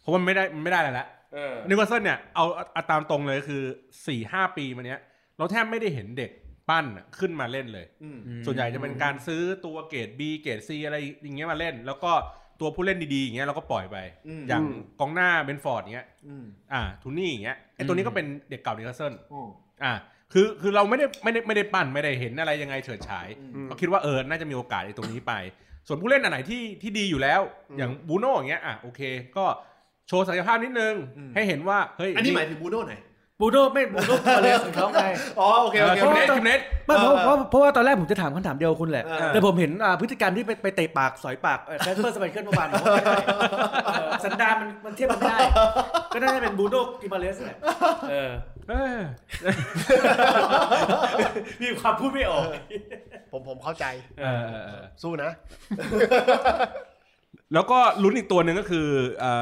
[0.00, 3.62] เพราะว่ามันไม่ได้มันไม่ได้อะไรแล้วเออนิวคาสเซิลเนี่ยเอาเอาตามตรงเลยคือ
[4.06, 5.00] สี่ห้าปีมาเนี้ย
[5.38, 6.30] เราแทบไม่ได้เห็นเด็ก
[6.68, 12.12] ปั้นอะขึ้นมาเล่นเลยอืมส่วนใหญ่จะเป็นการซื้อตัวเกรด B เกรด C อะไรอย่างเงี้ยมาเล่น แล้วก็
[12.60, 13.96] ตัวผู้เล่นดีๆอย่างเงี้ยเราก็ปล่อยไป
[14.28, 14.64] อืมอย่าง
[15.00, 19.48] กองหน้าเบรนท์ฟอร์ดเงี้ยอืมอ่าโทนี่อย่างเงี้ยไอตัวนี้ก็เป็นเด็กเก่านิวคาสเซิลอืม
[19.84, 19.92] อ่า
[20.32, 25.32] คือคือเราไม่ได้ไม่ได้ไม่ได้ปั้นไม่ได้เห็นอะไรยังไงเฉิดฉายอืมเราคิดว่าเออน่าจะมีโอกาสในตรงนี้ไป
[25.86, 27.40] ส่วนผู้เล่นอันไหนที่ที่ดีอยู่แล้ว
[27.78, 29.00] อย่างบรูโน่อย่างเงี้ยอะโอเค
[29.36, 29.44] ก็
[30.10, 30.94] โชว์ศักยภาพนิดนึง
[31.34, 32.94] ให้เห็นว่าเฮ้ยอันนี้หมายถึงบรูโน่ไหน
[33.40, 35.04] บูโดไม่บูโดมาเลสของเขาไง
[35.40, 43.16] อ๋อโอเคเอโออเคคิโอมเคเนสคิมเนสไม่เพราะเออเพราะเพราะว่าตอนแรกผมจะถามคำถามเดียวกับคุณแหละเออแต่ผมเห็นอ่าพฤติกรรมที่ไปไปเตะปากสอยปากแคสเปอร์สไปเคิลเมื่อวานผมว่าไม่ได้
[43.86, 45.38] เออสันดานมันมันเทียบกันไม่ได้
[46.14, 47.58] ก็น่าจะเป็นบูโดกิมาเลสแหละ
[48.10, 48.30] เออ
[48.70, 48.98] เออ
[51.62, 52.44] มีความพูดไม่ออก
[53.32, 53.84] ผมผมเข้าใจ
[54.20, 55.30] เออเออเออสู้นะ
[57.54, 58.86] แล้วก็ลุ้นอีกตัวหนึ่งก็คือ
[59.20, 59.32] เอ่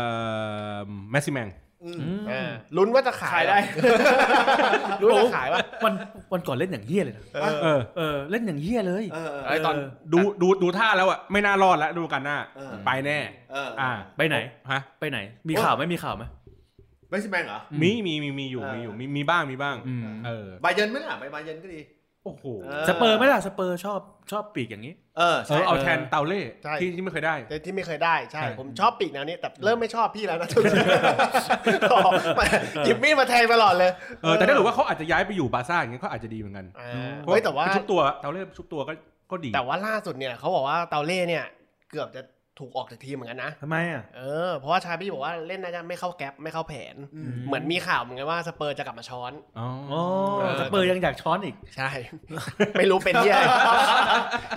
[0.73, 0.75] อ
[1.11, 1.49] แมสซิแมง
[1.85, 3.59] อืมอ่าลุ้นว่าจะขายขายได้
[5.03, 5.95] ลุ้นว่าจะขายป่ะวัน
[6.33, 9.75] วันก่อนเล่นอย่างเฮี้ยเลยนะเออเออเออเล่นอย่างเฮี้ยเลยเออเออไอ้ตอน
[10.13, 13.19] ดูดูดูท่าแล้วอะไม่น่ารอดแล้วดูกันหน้าเออไปแน่
[13.53, 14.37] เอออ่า ไปไหน
[14.71, 16.25] ฮะไปไหน มีข่าวไหมมีข่าวไหม
[17.11, 21.81] ไม่ใช่แมงเหรอมีมีมีมีอยู่มีอยู่มีมีบ้างมีบ้างอืมเออบาเยิร์นไหมล่ะไปบาเยิร์นก็ดี
[22.25, 24.01] โอ้โหเออสเปอร์ไหมล่ะสเปอร์ชอบ
[24.33, 30.49] ชอบปีกอย่างนี้ เออเอใช่อเอาแทนเตาเล่ใช่ที่ที่ไม่เคยได้แต่ที่ไม่เคยได้ใช่ใช่ผมชอบปีกแนวนี้แต่เริ่มไม่ชอบพี่แล้วนะ
[32.85, 33.91] หยิบมีดมาแทงตลอดเลย
[34.23, 38.93] เออแต่ถ้าเกิดว่าเขาอาจจะย้ายไปอยู่บาร์ซ่าอย่างเงี้ยเขาอาจจะดีเหมือนกันอ่าเพราะเฮ้ยแต่ว่าชุบตัวเตาเล่ชุบตัวก็
[39.31, 41.45] ก็ดี แต่ว่าล่าสุดเนี่ยเขาบอกว่าเตาเล่เนี่ย
[41.91, 42.23] เกือบจะ
[42.61, 50.03] ถูกออกจากทีมเหมือนกันนะทำไมอะเออเพราะว่าชาบี้บอกว่าเล่นน่าจะไม่เข้าแก๊ปไม่เข้าแผนอืมเหมือนมีข่าวเหมือนกันว่าสเปอร์จะกลับมาช้อนอ๋ออ๋อ
[50.39, 51.89] เออสเปอร์ยังอยากช้อนอีกใช่
[52.79, 53.45] ไม่รู้เป็นที่อะไร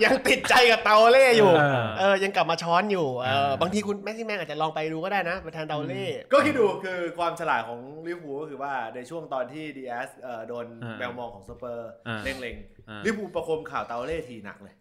[0.04, 12.56] ยังติดใจกับเตาเล่อยู่เออเออยังกลับมาช้อนอยู่เออเออบางทีคุณแม็กซี่แมนอาจจะลองไปดูก็ได้นะไปแทนเตาเล่ก็คิดดูคือความฉลาดของลิเวอร์พูลก็คือว่าในช่วงตอนที่ดีแอสเอ่อโดนอ่าแมวมองของสเปอร์อ่าเล็ง
[12.90, 14.81] อ่าๆลิเวอร์พูลประโคมข่าวเตาเล่ทีหนักเลยอือืม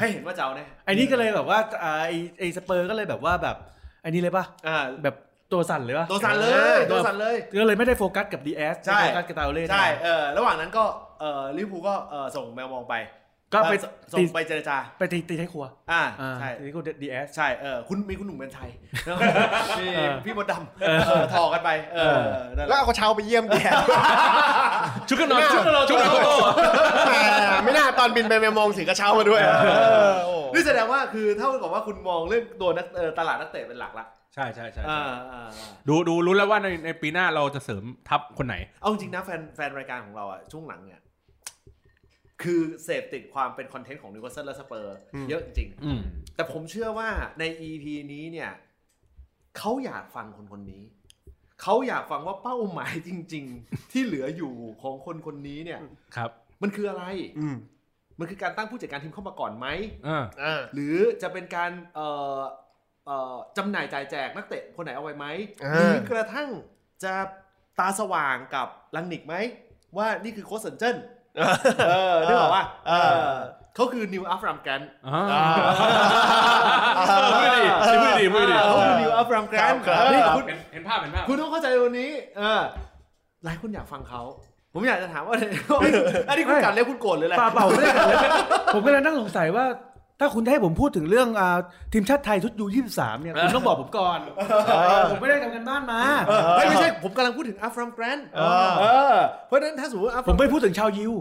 [0.00, 3.56] ให้เห็นว่าเจ้าแน่ไอ้นี่ก็เลยแบบว่าอ่าไอ้ไอ้สเปอร์ก็เลยแบบว่าแบบ
[4.02, 5.14] ไอ้นี่เลยป่ะอ่าแบบ
[5.52, 10.84] ตัวสั่นเลยป่ะตัวสั่นเลเอยอตัวสั่นเลยก็เลยไม่ได้โฟกัสกับดีเอสใช่โฟกัสกับตาเล่ใช่เออระหว่างนั้นก็
[11.20, 12.94] เอ่อลิเวอร์พูลก็เอ่อส่งแมวมองไป
[13.52, 18.70] ก็ไปเอ่อส่ตีงไปเจรจา ไปตีตีให้ครัว อ่าอ่าใช่ตีกูดีเอสใช่เออคุณมีคุณหนุ่มเป็นชัย
[19.78, 22.16] มีเออพี่มดดำเออเออทอกันไป เออ
[22.56, 23.56] นั่นแหแล้วละเอากระเช้าไปเยี่ยมแก
[25.08, 26.28] ชุดกันนอนชุดกันนอนชุดกันนอน
[27.06, 27.14] แหม
[27.64, 29.50] ไม่น่าตอนบินไปแมวมองถือกระเช้ามาด้วยเอ
[30.12, 35.48] อโอ้นี่แสดงว่าคือเท่ากับว่าคุณมองเรื่องตัวนักเอ่อตลาดนักเตะเป็นหลักละใช่ใช่ใช่อ่าอ่าอ่า
[35.88, 41.00] ดูดูรู้แล้วว่าในในปีหน้าเราจะเสริมทัพคนไหน เอาจริงนะแฟนแฟนรายการของเราอะช่วงหลังเนี่ย
[42.42, 44.96] คือเสพติดความเป็นคอนเทนต์ของนิวคาสเซิลและสเปอร์
[45.28, 48.50] เยอะจริงอืมๆแต่ผมเชื่อว่าใน EP นี้เนี่ย
[49.58, 50.82] เขาอยากฟังคนคนนี้
[51.62, 55.80] เขาอยากฟังว่าเป้าหมายจริง ๆ ที่เหลืออยู่ของคนคนนี้เนี่ย
[56.16, 56.30] ครับ
[56.62, 57.04] มันคืออะไร
[57.38, 57.56] อืม
[58.18, 59.66] มันคือการตั้งผู้จัดการทีมเข้ามาก่อนไหม
[60.08, 62.40] อ่าอ่าหรือจะเป็นการเอ่อ
[63.06, 65.26] เอ่อจำหน่ายจ่ายแจกนักเตะคนไหนเอาไว้ไหม
[65.64, 66.48] อ่าหรือกระทั่ง
[67.04, 67.14] จะ
[67.78, 69.34] ตาสว่างกับลังนิกไหม
[69.96, 70.96] ว่านี่คือโค้ชเซนเจิ้น
[71.88, 73.38] เออนึกออกป่ะเอเอออ
[73.74, 75.42] เขาคือ new อัฟรัมแกรนท์อ่า
[77.34, 82.60] พูดดีพูดดีพูดดีเขาคือ new อัฟรัมแกรนท์ครับนี่ครับคุณเห็นเห็นภาพเห็นภาพคุณต้องเข้าใจวันนี้เออ
[83.44, 84.22] หลายคนอยากฟังเขา
[84.74, 85.34] ผมอยากจะถามว่า
[86.28, 88.18] อันนี้คุณกัดแล้วคุณโกรธหรืออะไรเปล่าเปล่าไม่ได้กันเลย
[88.74, 89.64] ผมก็เลยนั่งสงสัยว่า
[90.20, 91.58] ถ้าคุณจะให้ผมพูดถึงเรื่องอ่า
[91.92, 94.18] ทีมชาติไทยชุด U 23เนี่ยคุณต้องบอกผมก่อน
[95.10, 96.00] ผมไม่ได้ทำกันบ้านมา
[96.56, 99.14] ไม่ไม่ใช่ผมกำลังพูดถึงอัฟรัมแกรนเออเออ
[99.46, 101.12] เพราะฉะนั้นถ้าสมมติว่าอัฟผมไม่พูดถึงชาวยิว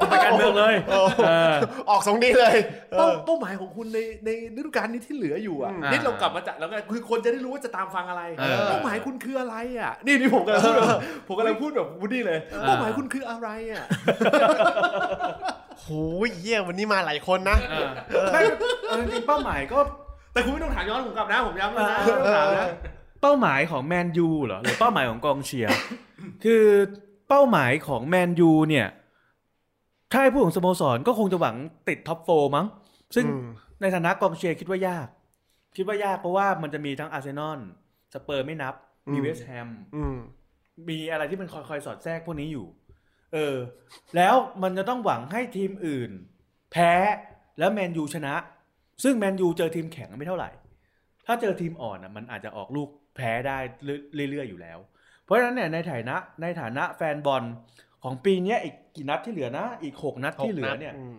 [0.00, 1.54] ผมไปการเมืองเลยเออ
[1.90, 2.56] ออกทรงนี้เลย
[2.92, 10.88] เอเป้าอเป้าหมายของคุณในในฤดูกาลนี้ที่เหลืออยู่อะอืมนี่เรากลับมาจากแล้วไงคือคนจะได้รู้ว่าจะตามฟังอะไรเออเป้าหมายคุณคืออะไรอะนี่นี่ผมกำลังพูดแบบ
[11.26, 13.84] ผมกำลังพูดแบบวูดดี้เลยเป้าหมายคุณคืออะไรอะ
[15.80, 15.88] โห
[16.40, 17.56] เยี่ยวันนี้มาหลายคนนะ
[18.32, 18.40] ไม่
[18.86, 19.78] เอาจริงๆเป้าหมายก็
[20.32, 22.66] แต่คุณไม่ต้องถามย้อนผมกลับนะผมย้ำแล้วนะไม่ต้องถามนะ
[23.22, 25.76] เป้าหมายของแมนยูเหรอหรือเป้าหมายของกองเชียร์
[26.44, 26.64] คือ
[27.28, 28.86] เป้าหมายของแมนยูเนี่ย
[30.12, 31.56] ถ้าให้พูดของสโมสรก็คงจะหวัง
[31.88, 32.66] ติด top four มั้ง
[33.14, 33.48] ซึ่งอืม
[33.80, 35.08] ในฐานะกองเชียร์คิดว่ายาก
[35.76, 37.60] คิดว่ายากเพราะว่ามันจะมีทั้งอาร์เซนอล
[38.14, 38.74] สเปอร์ไม่นับ
[39.12, 40.16] มีอืมเวสต์แฮมอืม
[40.88, 42.66] มีอะไรที่มันคอยๆสอดแทรกพวกนี้อยู่
[43.34, 43.56] เออ
[44.16, 46.10] แล้วมันจะต้องหวังให้ทีมอื่น
[46.72, 46.92] แพ้
[47.58, 48.34] แล้วแมนยูชนะ
[49.04, 50.50] ซึ่งแมนยูเจอทีมแข็งไม่เท่าไหร่
[51.26, 53.58] ถ้าเจอทีมอ่อนอะมันอาจจะออกลูกแพ้ได้
[54.30, 54.78] เรื่อยๆอยู่แล้ว
[55.24, 57.42] เพราะฉะนั้นเนี่ยในฐานะในฐานะแฟนบอล
[58.04, 61.16] ของปีเนี้ยอีกกี่นัดที่เหลือนะ อีกหกนัดที่เหลือเนี่ยอืม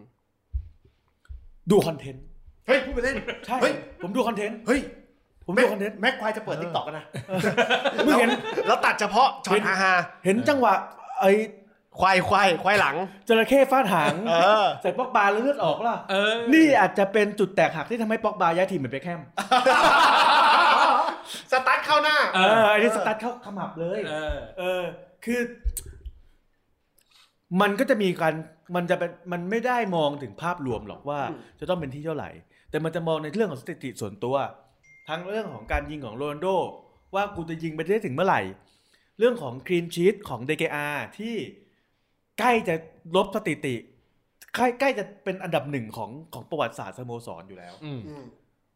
[1.71, 2.24] ดูคอนเทนต์
[2.67, 4.82] เฮ้ยพูดไปเล่นใช่เฮ้ยผมดูคอนเทนต์เฮ้ย
[5.45, 7.06] ผมดูคอนเทนต์แม็กควายจะเปิด TikTok กันนะ
[8.06, 8.30] มึงเห็น
[8.67, 9.93] แล้วตัดเฉพาะช็อตฮาฮา
[10.26, 10.74] เห็นจังหวะ
[11.19, 11.32] ไอ้
[11.99, 12.95] ควายควายควายหลัง
[13.27, 19.21] จระเข้ฟาดหางเออ ใส่ปอกบาแล้วเลือดออกล่ะเออ นี่อาจจะเป็นจุดแตกหักที่ทำให้ปอกบาย้ายทีมเหมือนเบคแฮม
[21.51, 24.84] สตั๊ดเข้าหน้า เอออันนี้สตั๊ดเข้าขมับเลย เออ เออ
[25.25, 25.41] คือ
[27.62, 28.34] มันก็จะมีการ
[28.75, 31.19] มันจะเป็น มันไม่ได้มองถึงภาพรวมหรอกว่า
[31.60, 32.30] จะต้องเป็นที่เท่าไหร่
[32.69, 34.36] แต่มันจะมองในเรื่องของสถิติส่วนตัว
[35.10, 36.47] ทั้งเรื่องของการยิงของโรนลโด
[37.15, 38.41] ว่ากูจะยิงไปได้ถึงเมื่อไหร่
[39.19, 41.36] เรื่องของคลีนชีตของ DKR ที่
[42.41, 42.75] ใกล้จะ
[43.15, 43.75] ลบสถิติ
[44.56, 48.01] ใกล้ใกล้จะเป็นอันดับหนึ่งของของประวัติศาสตร์สโมสรอยู่แล้วอืม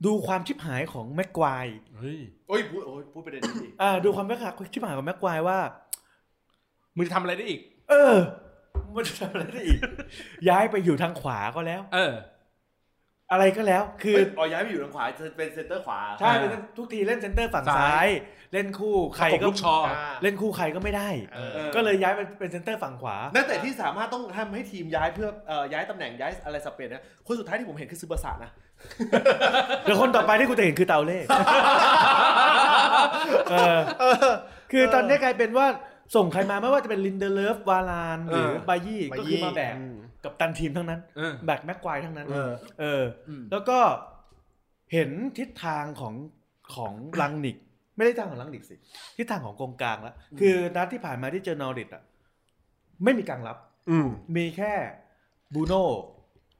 [0.05, 1.65] ดูความชิบหายของแม็กควาย
[1.99, 4.39] เฮ้ยโอ้ยพูดโอ้ยพูดประเด็นนี้ดิอ่าดูความแม็ก
[4.73, 5.59] ชิบหายของแม็กควายว่า
[6.95, 8.17] มึงจะทำอะไรได้อีก เออ
[8.95, 9.79] มันจะทำอะไรได้อีก
[10.49, 12.13] ย้ายไปอยู่ทางขวาก็แล้ว เออ
[13.31, 18.07] อะไรก็แล้ว คือเฮ้ยอ๋อย้ายไปอยู่ทางขวาจะเป็นเซนเตอร์ขวาใช่เป็นทุกทีเล่นเซนเตอร์ฝั่งซ้ายซ้าย
[18.53, 19.75] เล่นคู่ใครประกบก็ลุคชอว์
[20.23, 28.51] เล่นคู่ใครก็ไม่ได้เออก็เลยย้ายไปเป็นเซนเตอร์ฝั่งขวานักเตะที่สามารถต้องทำให้ทีมย้ายเพื่อเอ่อย้ายตำแหน่งย้ายอะไรสับเปลี่ยนนะคนสุดท้ายที่ผมเห็นคือซูเปอร์สานะ
[29.83, 31.19] เดี๋ยวคนต่อไปที่กูจะเห็นคือเตาเล่
[33.51, 33.77] เออ
[34.71, 35.67] คือตอนนี้กลายเป็นว่า
[36.15, 43.79] ส่งใครมาไม่ว่าจะเป็นลินเดเลฟวารานหรือเออบายี่ก็คือมาแบกอืม กัปตันทีมทั้งนั้นเออแบกแม็กควายทั้งนั้น เออเอออมแล้วก็
[44.93, 46.13] เห็นทิศทางของ
[46.75, 47.57] ของลังนิก
[47.95, 48.75] ไม่ได้ทางของลังนิกสิ
[49.17, 52.03] ทิศทางของกองกลางแล้วคือนัดที่ผ่านมาที่เจอนอริชอะ
[53.03, 53.57] ไม่มีกลางรับ
[53.89, 54.07] อืม
[54.37, 54.73] มีแค่
[55.53, 55.83] บรูโน่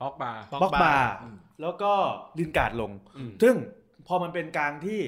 [0.02, 0.98] ปอกบาป็อกป็อกบาบา
[1.62, 1.92] แล้วก็
[2.40, 3.56] ลินการ์ดลงอืมซึ่ง
[4.08, 5.00] พอมันเป็นกลางที่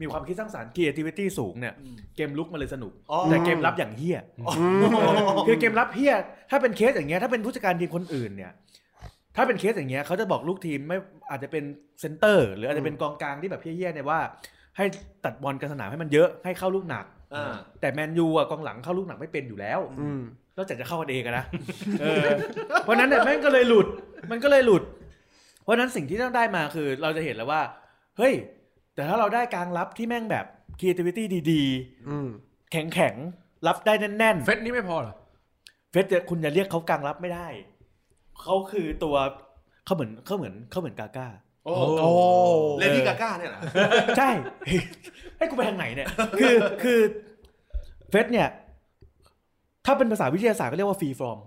[0.00, 1.74] มีความคิดสร้างสรรค์ creativity สูงเนี่ย
[2.16, 4.18] เกมรุกมันเลยสนุกอ๋อแต่เกมรับอย่างเหี้ย
[5.46, 6.14] คือเกมรับเหี้ย
[6.50, 8.52] ถ้าเป็นเคสอย่างเงี้ยถ้าเป็นผู้จัดการทีมคนอื่นเนี่ย
[9.36, 10.96] ถ้าเป็นเคสอย่างเงี้ยเขาจะบอกลูกทีมไม่
[11.30, 11.64] อาจจะเป็น
[12.00, 14.20] เซนเตอร์ หรืออาจจะเป็นกองกลางที่แบบเหี้ยๆเนี่ยว่า
[14.76, 14.84] ให้
[15.24, 17.04] ตัดบอลกลางสนามให้มันเยอะให้เข้าลูกหนัก
[17.34, 20.22] อ่าแต่แมนยูอะกองหลังเข้าลูกหนักไม่เป็นอยู่แล้วอืม
[20.56, 21.44] นอกจากจะเข้ากันเองอะนะ
[22.00, 22.24] เออ
[22.82, 23.86] เพราะฉะนั้นเนี่ยแม่งก็เลยหลุด
[24.30, 24.82] มันก็เลยหลุด
[25.62, 27.62] เพราะฉะนั้นสิ่งที่ต้องได้มาคือ เราจะเห็นแล้วว่า
[28.18, 28.34] เฮ้ย
[28.96, 30.46] แต่ถ้าเราได้กลางรับที่แม่งแบบ
[30.78, 31.62] creativity ดี
[32.08, 37.46] อืมๆแข็งๆรับได้แน่นเฟสนี่ไม่พอเหรอๆเฟสจะคุณจะเรียกเขากลางรับไม่ได้
[38.42, 39.16] เขาคือตัว
[39.84, 41.28] เขาเหมือนเขาเหมือนเขาเหมือนกาก้า
[41.64, 42.10] โอ้โอ้
[42.78, 43.60] เลดี้กาก้าเนี่ยนะ
[44.18, 44.30] ใช่
[45.38, 46.08] ให้กูไปทางไหนเนี่ย
[46.40, 47.00] คือคือ
[48.10, 48.48] เฟรดเนี่ย
[49.84, 51.38] ถ้าเป็นภาษาวิทยาศาสตร์ก็เรียกว่า free form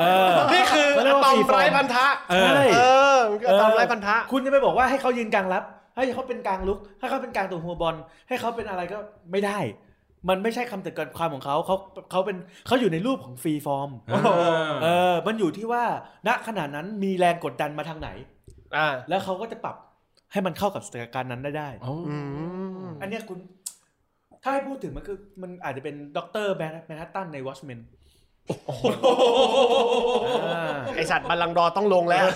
[0.00, 2.06] เออนี่คือเขาเรียกว่าอะตอม free form ไร้พันธะ
[2.42, 2.62] ใช่
[3.32, 5.64] เออมันคืออะตอมไร้พันธะคุณจะไปบอกว่าให้เขายืนกลางรับ
[5.96, 7.96] ให้เขาเป็นกลางรุก ให้เขาเป็นกลางตัวหัวบอล
[8.28, 8.98] ให้เขาเป็นอะไรก็
[9.32, 9.58] ไม่ได้
[10.28, 11.76] มันไม่ใช่คำจำกัดความของเขาเขา
[12.10, 13.90] เขาเป็นเขาอยู่ในรูปของ free form
[14.82, 15.84] เออ มันอยู่ที่ว่า
[16.28, 18.08] ณขณะนั้นมีแรงกดดันมาทางไหน
[18.76, 19.76] อ่า แล้วเขาก็จะปรับ
[20.32, 22.16] ให้มันเข้ากับสถานการณ์นั้นได้ได้อ๋ออื
[22.86, 23.38] มอันเนี้ยคุณ
[24.42, 26.62] ถ้าให้พูดถึงมันคือมันอาจจะเป็นด็อกเตอร์แม
[26.94, 28.21] นฮัตตันในวอชแมนอ่า
[30.96, 32.26] ไอสัตว์บัลลังก์ดอร์ต้องลงแล้ว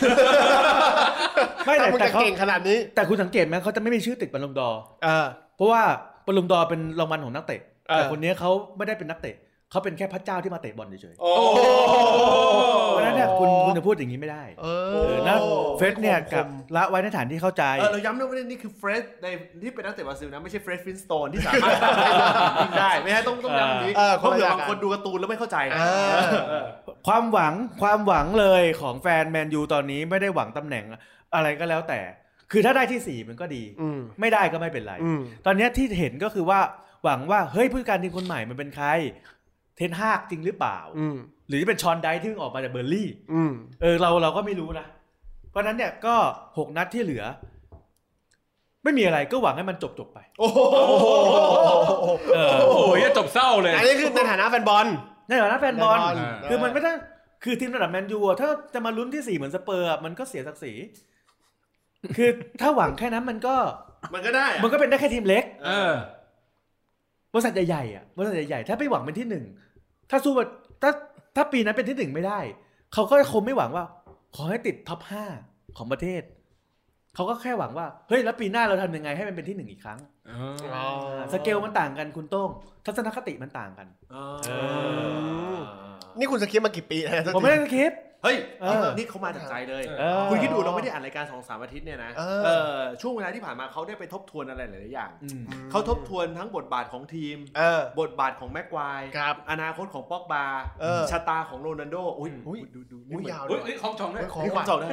[1.67, 5.83] ไม่แต่ถ้ามึงแต่จะเขา เก่งขนาดนี้แต่คุณสังเกตไหมเขาจะไม่มีชื่อติดบัลลงดอร์เออ เพราะว่า
[6.27, 9.35] บัลลงดอร์เป็นรางวัลของนักเตะ เออ แต่คนนี้เขาไม่ได้เป็นนักเตะ
[9.71, 15.37] เขาเป็นแค่พระเจ้าที่มาเตะบอลเฉยโอ้ๆเพราะฉะนั้นเนี่ยคุณคุณจะพูดอย่างนี้ไม่ได้ เอเอออนะ
[15.79, 19.27] เฟรดเนี่ยคกับมละไว้ในฐานที่เข้าใจ เออเราย้ำนะว่านี่คือเฟรดใน
[19.63, 21.75] ที่เป็นนักเตะบราซิลนะไม่ใช่เฟรดฟลินท์สโตนที่สามารถ
[22.63, 26.65] ยิงได้ ไม่ใช่ต้องต้องย้ำอย่างนี้เออเพราะเผื่อคนละบางคนดูการ์ตูนแล้วไม่เข้าใจเออ
[27.07, 30.85] ความหวังความหวังเลยของแฟนแมนยูตอนนี้ไม่ได้หวังตำแหน่ง
[31.35, 32.01] อะไรก็แล้วแต่
[32.53, 36.61] คือถ้าได้ที่สี่มันก็ดีอืมไม่ได้ก็ไม่เป็นไรอืมตอนเนี้ยที่เห็นก็คือว่า
[37.05, 38.87] หวังว่าเฮ้ยผู้จัดการทีมคนใหม่มันเป็นใคร
[39.77, 41.17] เทนฮากจริงหรือเปล่าอืม
[41.49, 44.87] หรือจะเป็นฌอนไดช์ที่เพิ่งออกมาจากเบิร์นลีย์อืมเออเราเราก็ไม่รู้นะ
[45.51, 46.15] เพราะฉะนั้นเนี่ยก็
[46.59, 47.25] หกนัดที่เหลือ
[48.85, 50.59] ไม่มีอะไรก็หวังให้มันจบจบๆไป โอ้โห
[52.35, 54.87] เออโอ้ยจบเศร้าเลย อันนี้คือในฐานะแฟนบอล
[55.29, 56.93] ในฐานะแฟนบอลแฟนบอลคือมันไม่ได้
[57.45, 60.73] คือทีมระดับแมนยูอะถ้าจะมาลุ้นที่สี่เหมือนสเปอร์อะมันก็เสียศักดิ์ศรี
[62.17, 63.57] คือถ้าหวังแค่นั้นมันก็
[64.15, 65.93] มันก็ได้อะมันก็เป็นได้แค่ทีมเล็กเออ
[67.33, 69.45] บริษัทใหญ่ๆอะบริษัทใหญ่ๆถ้าไปหวังเป็นที่หนึ่ง
[70.11, 70.51] ถ้าสู้แบบ
[70.83, 70.91] ถ้า
[71.37, 72.41] ถ้าปีนั้นเป็นที่หนึ่งไม่ได้
[72.93, 73.85] เขาก็คงไม่หวังว่า
[74.35, 75.25] ขอให้ติดท็อปห้า
[75.77, 76.23] ของประเทศ
[77.15, 79.99] เขาก็แค่หวังว่าเฮ้ยแล้วปีหน้าเราทำยังไงให้มันเป็นที่หนึ่งอีกครั้ง
[81.33, 82.51] สเกลมันต่างกันคุณโต้ง
[82.87, 84.53] ทัศนคติมันต่างกันอ๋อเอ
[85.57, 85.59] อ
[86.19, 87.93] นี่คุณสคริปต์มากี่ปีแล้วผมไม่ได้คิด
[88.27, 100.45] เฮ้ยเออนี่เขามาจากใจเลย เออ คุณคิดดูเราไม่ได้อ่านรายการสองสามอาทิตย์เนี่ยนะเออ เออช่วงเวลาที่ผ่านมาเขาได้ไปทบทวนอะไรหลายๆอย่างอืม เขาทบทวนทั้งบทบาทของทีม เออ บทบาทของแม็กควายครับอนาคตของป๊อกบา
[100.81, 104.89] เออชะตาของโรนัลโดอุ้ยอุ้ยดูดูอุ้ยยาวเลเฮ้ยยเฮ้ยของจองด้วยเฮ้ยของนี่ผมว่ะจบได้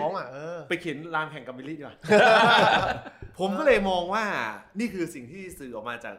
[0.00, 1.96] ของอะเออ ไปเขียนรามแข่งกับมิลลี่ดีกว่า
[3.38, 4.24] ผมก็เลยมองว่า
[4.78, 6.16] นี่คือสิ่งที่สื่อออกมาจาก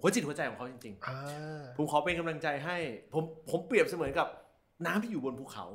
[0.00, 2.76] หัวจิตหัวใจของเขาจริงอ่า ๆ ผมขอเป็นกำลังใจให้
[3.14, 4.26] ผมผมเปรียบเสมือนกับ
[4.86, 5.66] น้ำที่อยู่บนภูเขา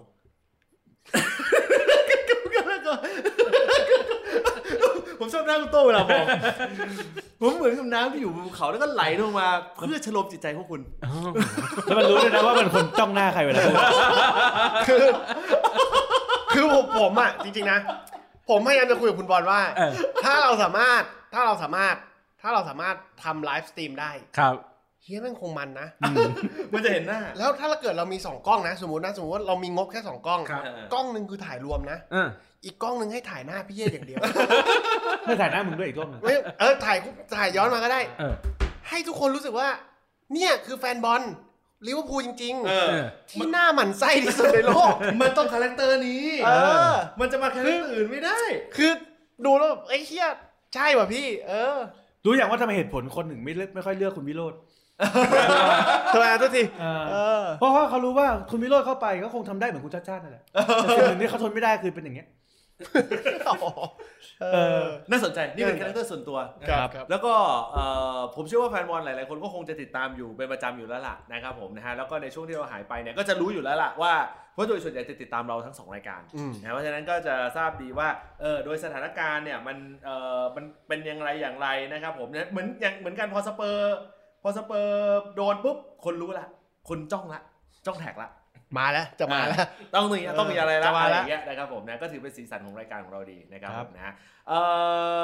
[5.19, 6.25] ผมชอบหน้าคุณโต้เวลามอง
[7.41, 10.81] ผมเหมือนกับน้ำที่อยู่บนภูเขาแล้วก็ไหลลงมา เพื่อชโลมจิตใจพวกคุณ
[11.85, 13.77] แล้วมันรู้ด้วยนะว่ามันคนจ้องหน้าใครเวลาพูด
[14.87, 15.03] คือ
[16.53, 17.79] คือผมผมอะจริงๆนะ
[18.49, 19.91] ผมพยายามจะคุยกับคุณบอลว่าเออ
[20.23, 21.01] ถ้าเราสามารถ
[21.33, 21.95] ถ้าเราสามารถ
[22.41, 24.55] ถ้าเราสามารถทำ live stream ได้ครับ
[25.05, 25.87] เฮียแม่งคงมันนะ
[26.73, 30.63] มันจะเห็นหน้า แล้วถ้าเราเกิดเรามีสองกล้องนะ สมมตินะสมมติว่าเรามีงบแค่สองกล้องครับ
[30.93, 32.27] กล้องหนึ่งคือถ่ายรวมนะเออ
[32.65, 34.19] อีกกล้องหนึ่งให้ถ่ายหน้าพี่เย่อย่างเดียว
[35.23, 36.97] ไม่ถ่ายหน้ามึงด้วยอีกรอบหนึ่งไม่เออถ่าย
[37.37, 38.33] ถ่ายย้อนมาก็ได้เออ
[38.89, 39.67] ให้ทุกคนรู้สึกว่า
[40.33, 41.21] เนี่ยคือแฟนบอล
[41.87, 46.51] ลิเวอร์พูลจริงเออเออๆที่หน้าหมันไส้ที่สุดในโลก มันต้อง character นี้เอ
[46.91, 48.39] อมันจะมา character อื่นไม่ได้
[48.75, 48.91] คือ
[49.45, 50.27] ดูแล้วแบบไอ้เฮีย
[50.73, 51.77] ใช่ป่ะพี่ เออ
[52.25, 54.53] รู้อย่างว่าทำไมเหตุผลคนหนึ่งไม่เลือกไม่ค่อยเลือกคุณวิโรจน์
[56.13, 60.43] ทำไมอะทุกทีเออเออเพราะว่าเขารู้ว่าคุณวิโรจน์เข้าไปก็คงทำได้เหมือนคุณชัชชาตินั่นแหละ
[60.83, 62.27] แต่สิ่งหนึ่งที่เขาทนไม่ได้คือเป็นอย่างเงี้ย
[64.41, 64.45] เอ
[64.79, 66.37] อน่าสนใจนี่เป็น character ส่วนตัว
[66.69, 67.33] ครับครับแล้วก็
[67.73, 67.85] เอ่
[68.17, 74.13] อผมเชื่อว่าแฟนบอลหลาย ๆ คนก็คงจะติดตามอยู่เป็นประจำอยู่แล้วล่ะนะครับผมนะฮะแล้วก็ในช่วงที่เราหายไปเนี่ยก็จะรู้อยู่แล้วล่ะว่า
[74.53, 78.07] เพราะโดยส่วนใหญ่จะติดตามเราทั้งสองรายการอืมนะเพราะฉะนั้นก็จะทราบดีว่า
[78.41, 83.97] เออโดยสถานการณ์เนี่ยมันเออมันเป็นอย่างไรอย่างไรนะครับผมเนี่ยเหมือนอย่างเหมือนกันพอสเปอร์
[84.43, 86.47] พอสเปอร์โดนปุ๊บคนรู้ละ
[86.89, 87.41] คนจ้องละ
[87.85, 88.29] จ้องแท็กละ
[88.77, 94.13] มาแล้วจะมาแล้วต้องมีต้องมีอะไรละจะมาอะไรละอย่างเงี้ยนะครับผมนะก็ถือเป็นสีสันของรายการของเราดีนะครับครับผมนะ
[94.47, 94.59] เอ่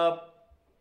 [0.03, 0.05] อ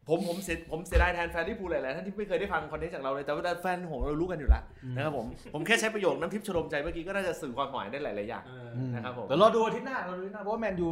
[0.08, 4.62] ผมผมเสียผมเสียดายแทนแฟนลิเวอร์พูลหลายๆท่านที่ไม่เคยได้ฟัง content จากเราเลยแต่ว่าแฟนของเรารู้กันอยู่แล้ว
[4.96, 8.44] นะครับผมผมแค่ใช้ประโยคน้ำทิพย์ชโลมใจเมื่อกี้ก็น่าจะสื่อความหมายได้หลายๆอย่าง
[8.94, 10.88] นะครับผมเดี๋ยวรอดูอาทิตย์หน้าเราดูอาทิตย์หน้าเพราะว่าแมนยู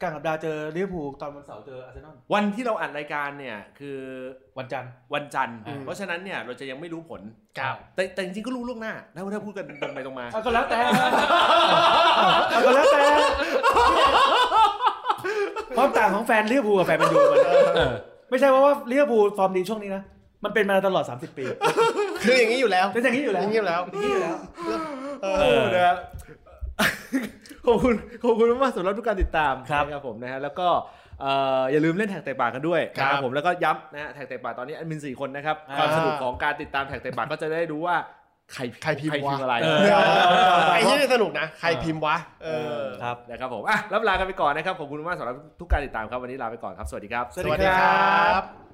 [0.00, 3.98] กลางสัปดาห์เจอลิเวอร์พูลตอนวันเสาร์เจออาร์เซนอลวันที่เราอัดรายการเนี่ยคือ
[4.58, 7.22] วันจันทร์วันจันทร์อืมเพราะฉะนั้นเนี่ยเราจะยังไม่รู้ผล
[7.58, 10.78] ครับแต่แต่จริงๆก็รู้ล่วงหน้าถ้าถ้าพูดกันตรงไปตรงมาเอาก็แล้วแต่
[12.50, 13.02] เอาก็แล้วแต่
[15.76, 17.38] ความต่างของแฟนลิเวอร์พูลกับแฟนแมนยูมัน
[17.76, 17.92] เออ
[18.30, 20.02] ไม่ใช่ว่าว่าลิเวอร์พูลฟอร์มดีช่วงนี้นะ
[20.44, 21.44] มันเป็นมาตลอด 30 ปี
[22.22, 24.36] คืออย่างนี้อยู่แล้วเป็นอย่างนี้อยู่แล้วอย่างนี้อยู่แล้วอย่างนี้อยู่แล้ว
[25.22, 25.30] โอ้
[25.74, 25.96] นะฮะ
[27.66, 30.68] ขอบคุณขอบคุณมากๆสำหรับทุกการติดตามครับนะครับผมนะฮะแล้วก็
[31.20, 37.96] เอ่ออย่าลืมเล่นแท็กเตะปากกันด้วยครับนะครับผมแล้วก็ย้ำนะฮะแท็กเตะปากตอนนี้แอดมินสี่คนนะครับความสนุกของการติดตามแท็กเตะปากก็จะได้รู้ว่า
[38.52, 39.86] ใครใครพิมพ์ใครพิมพ์วะอะไรเออ
[40.72, 42.48] ไอ้ที่สนุกนะ ใครพิมพ์วะเอ
[42.80, 47.90] อครับนะครับผมอะรับลากันไปก่อนนะครับขอบคุณมากสำหรับทุกการติดตามครับวันนี้ลาไปก่อนครับ สวัสดีครับ สวัสดีครั
[48.30, 48.69] บครับ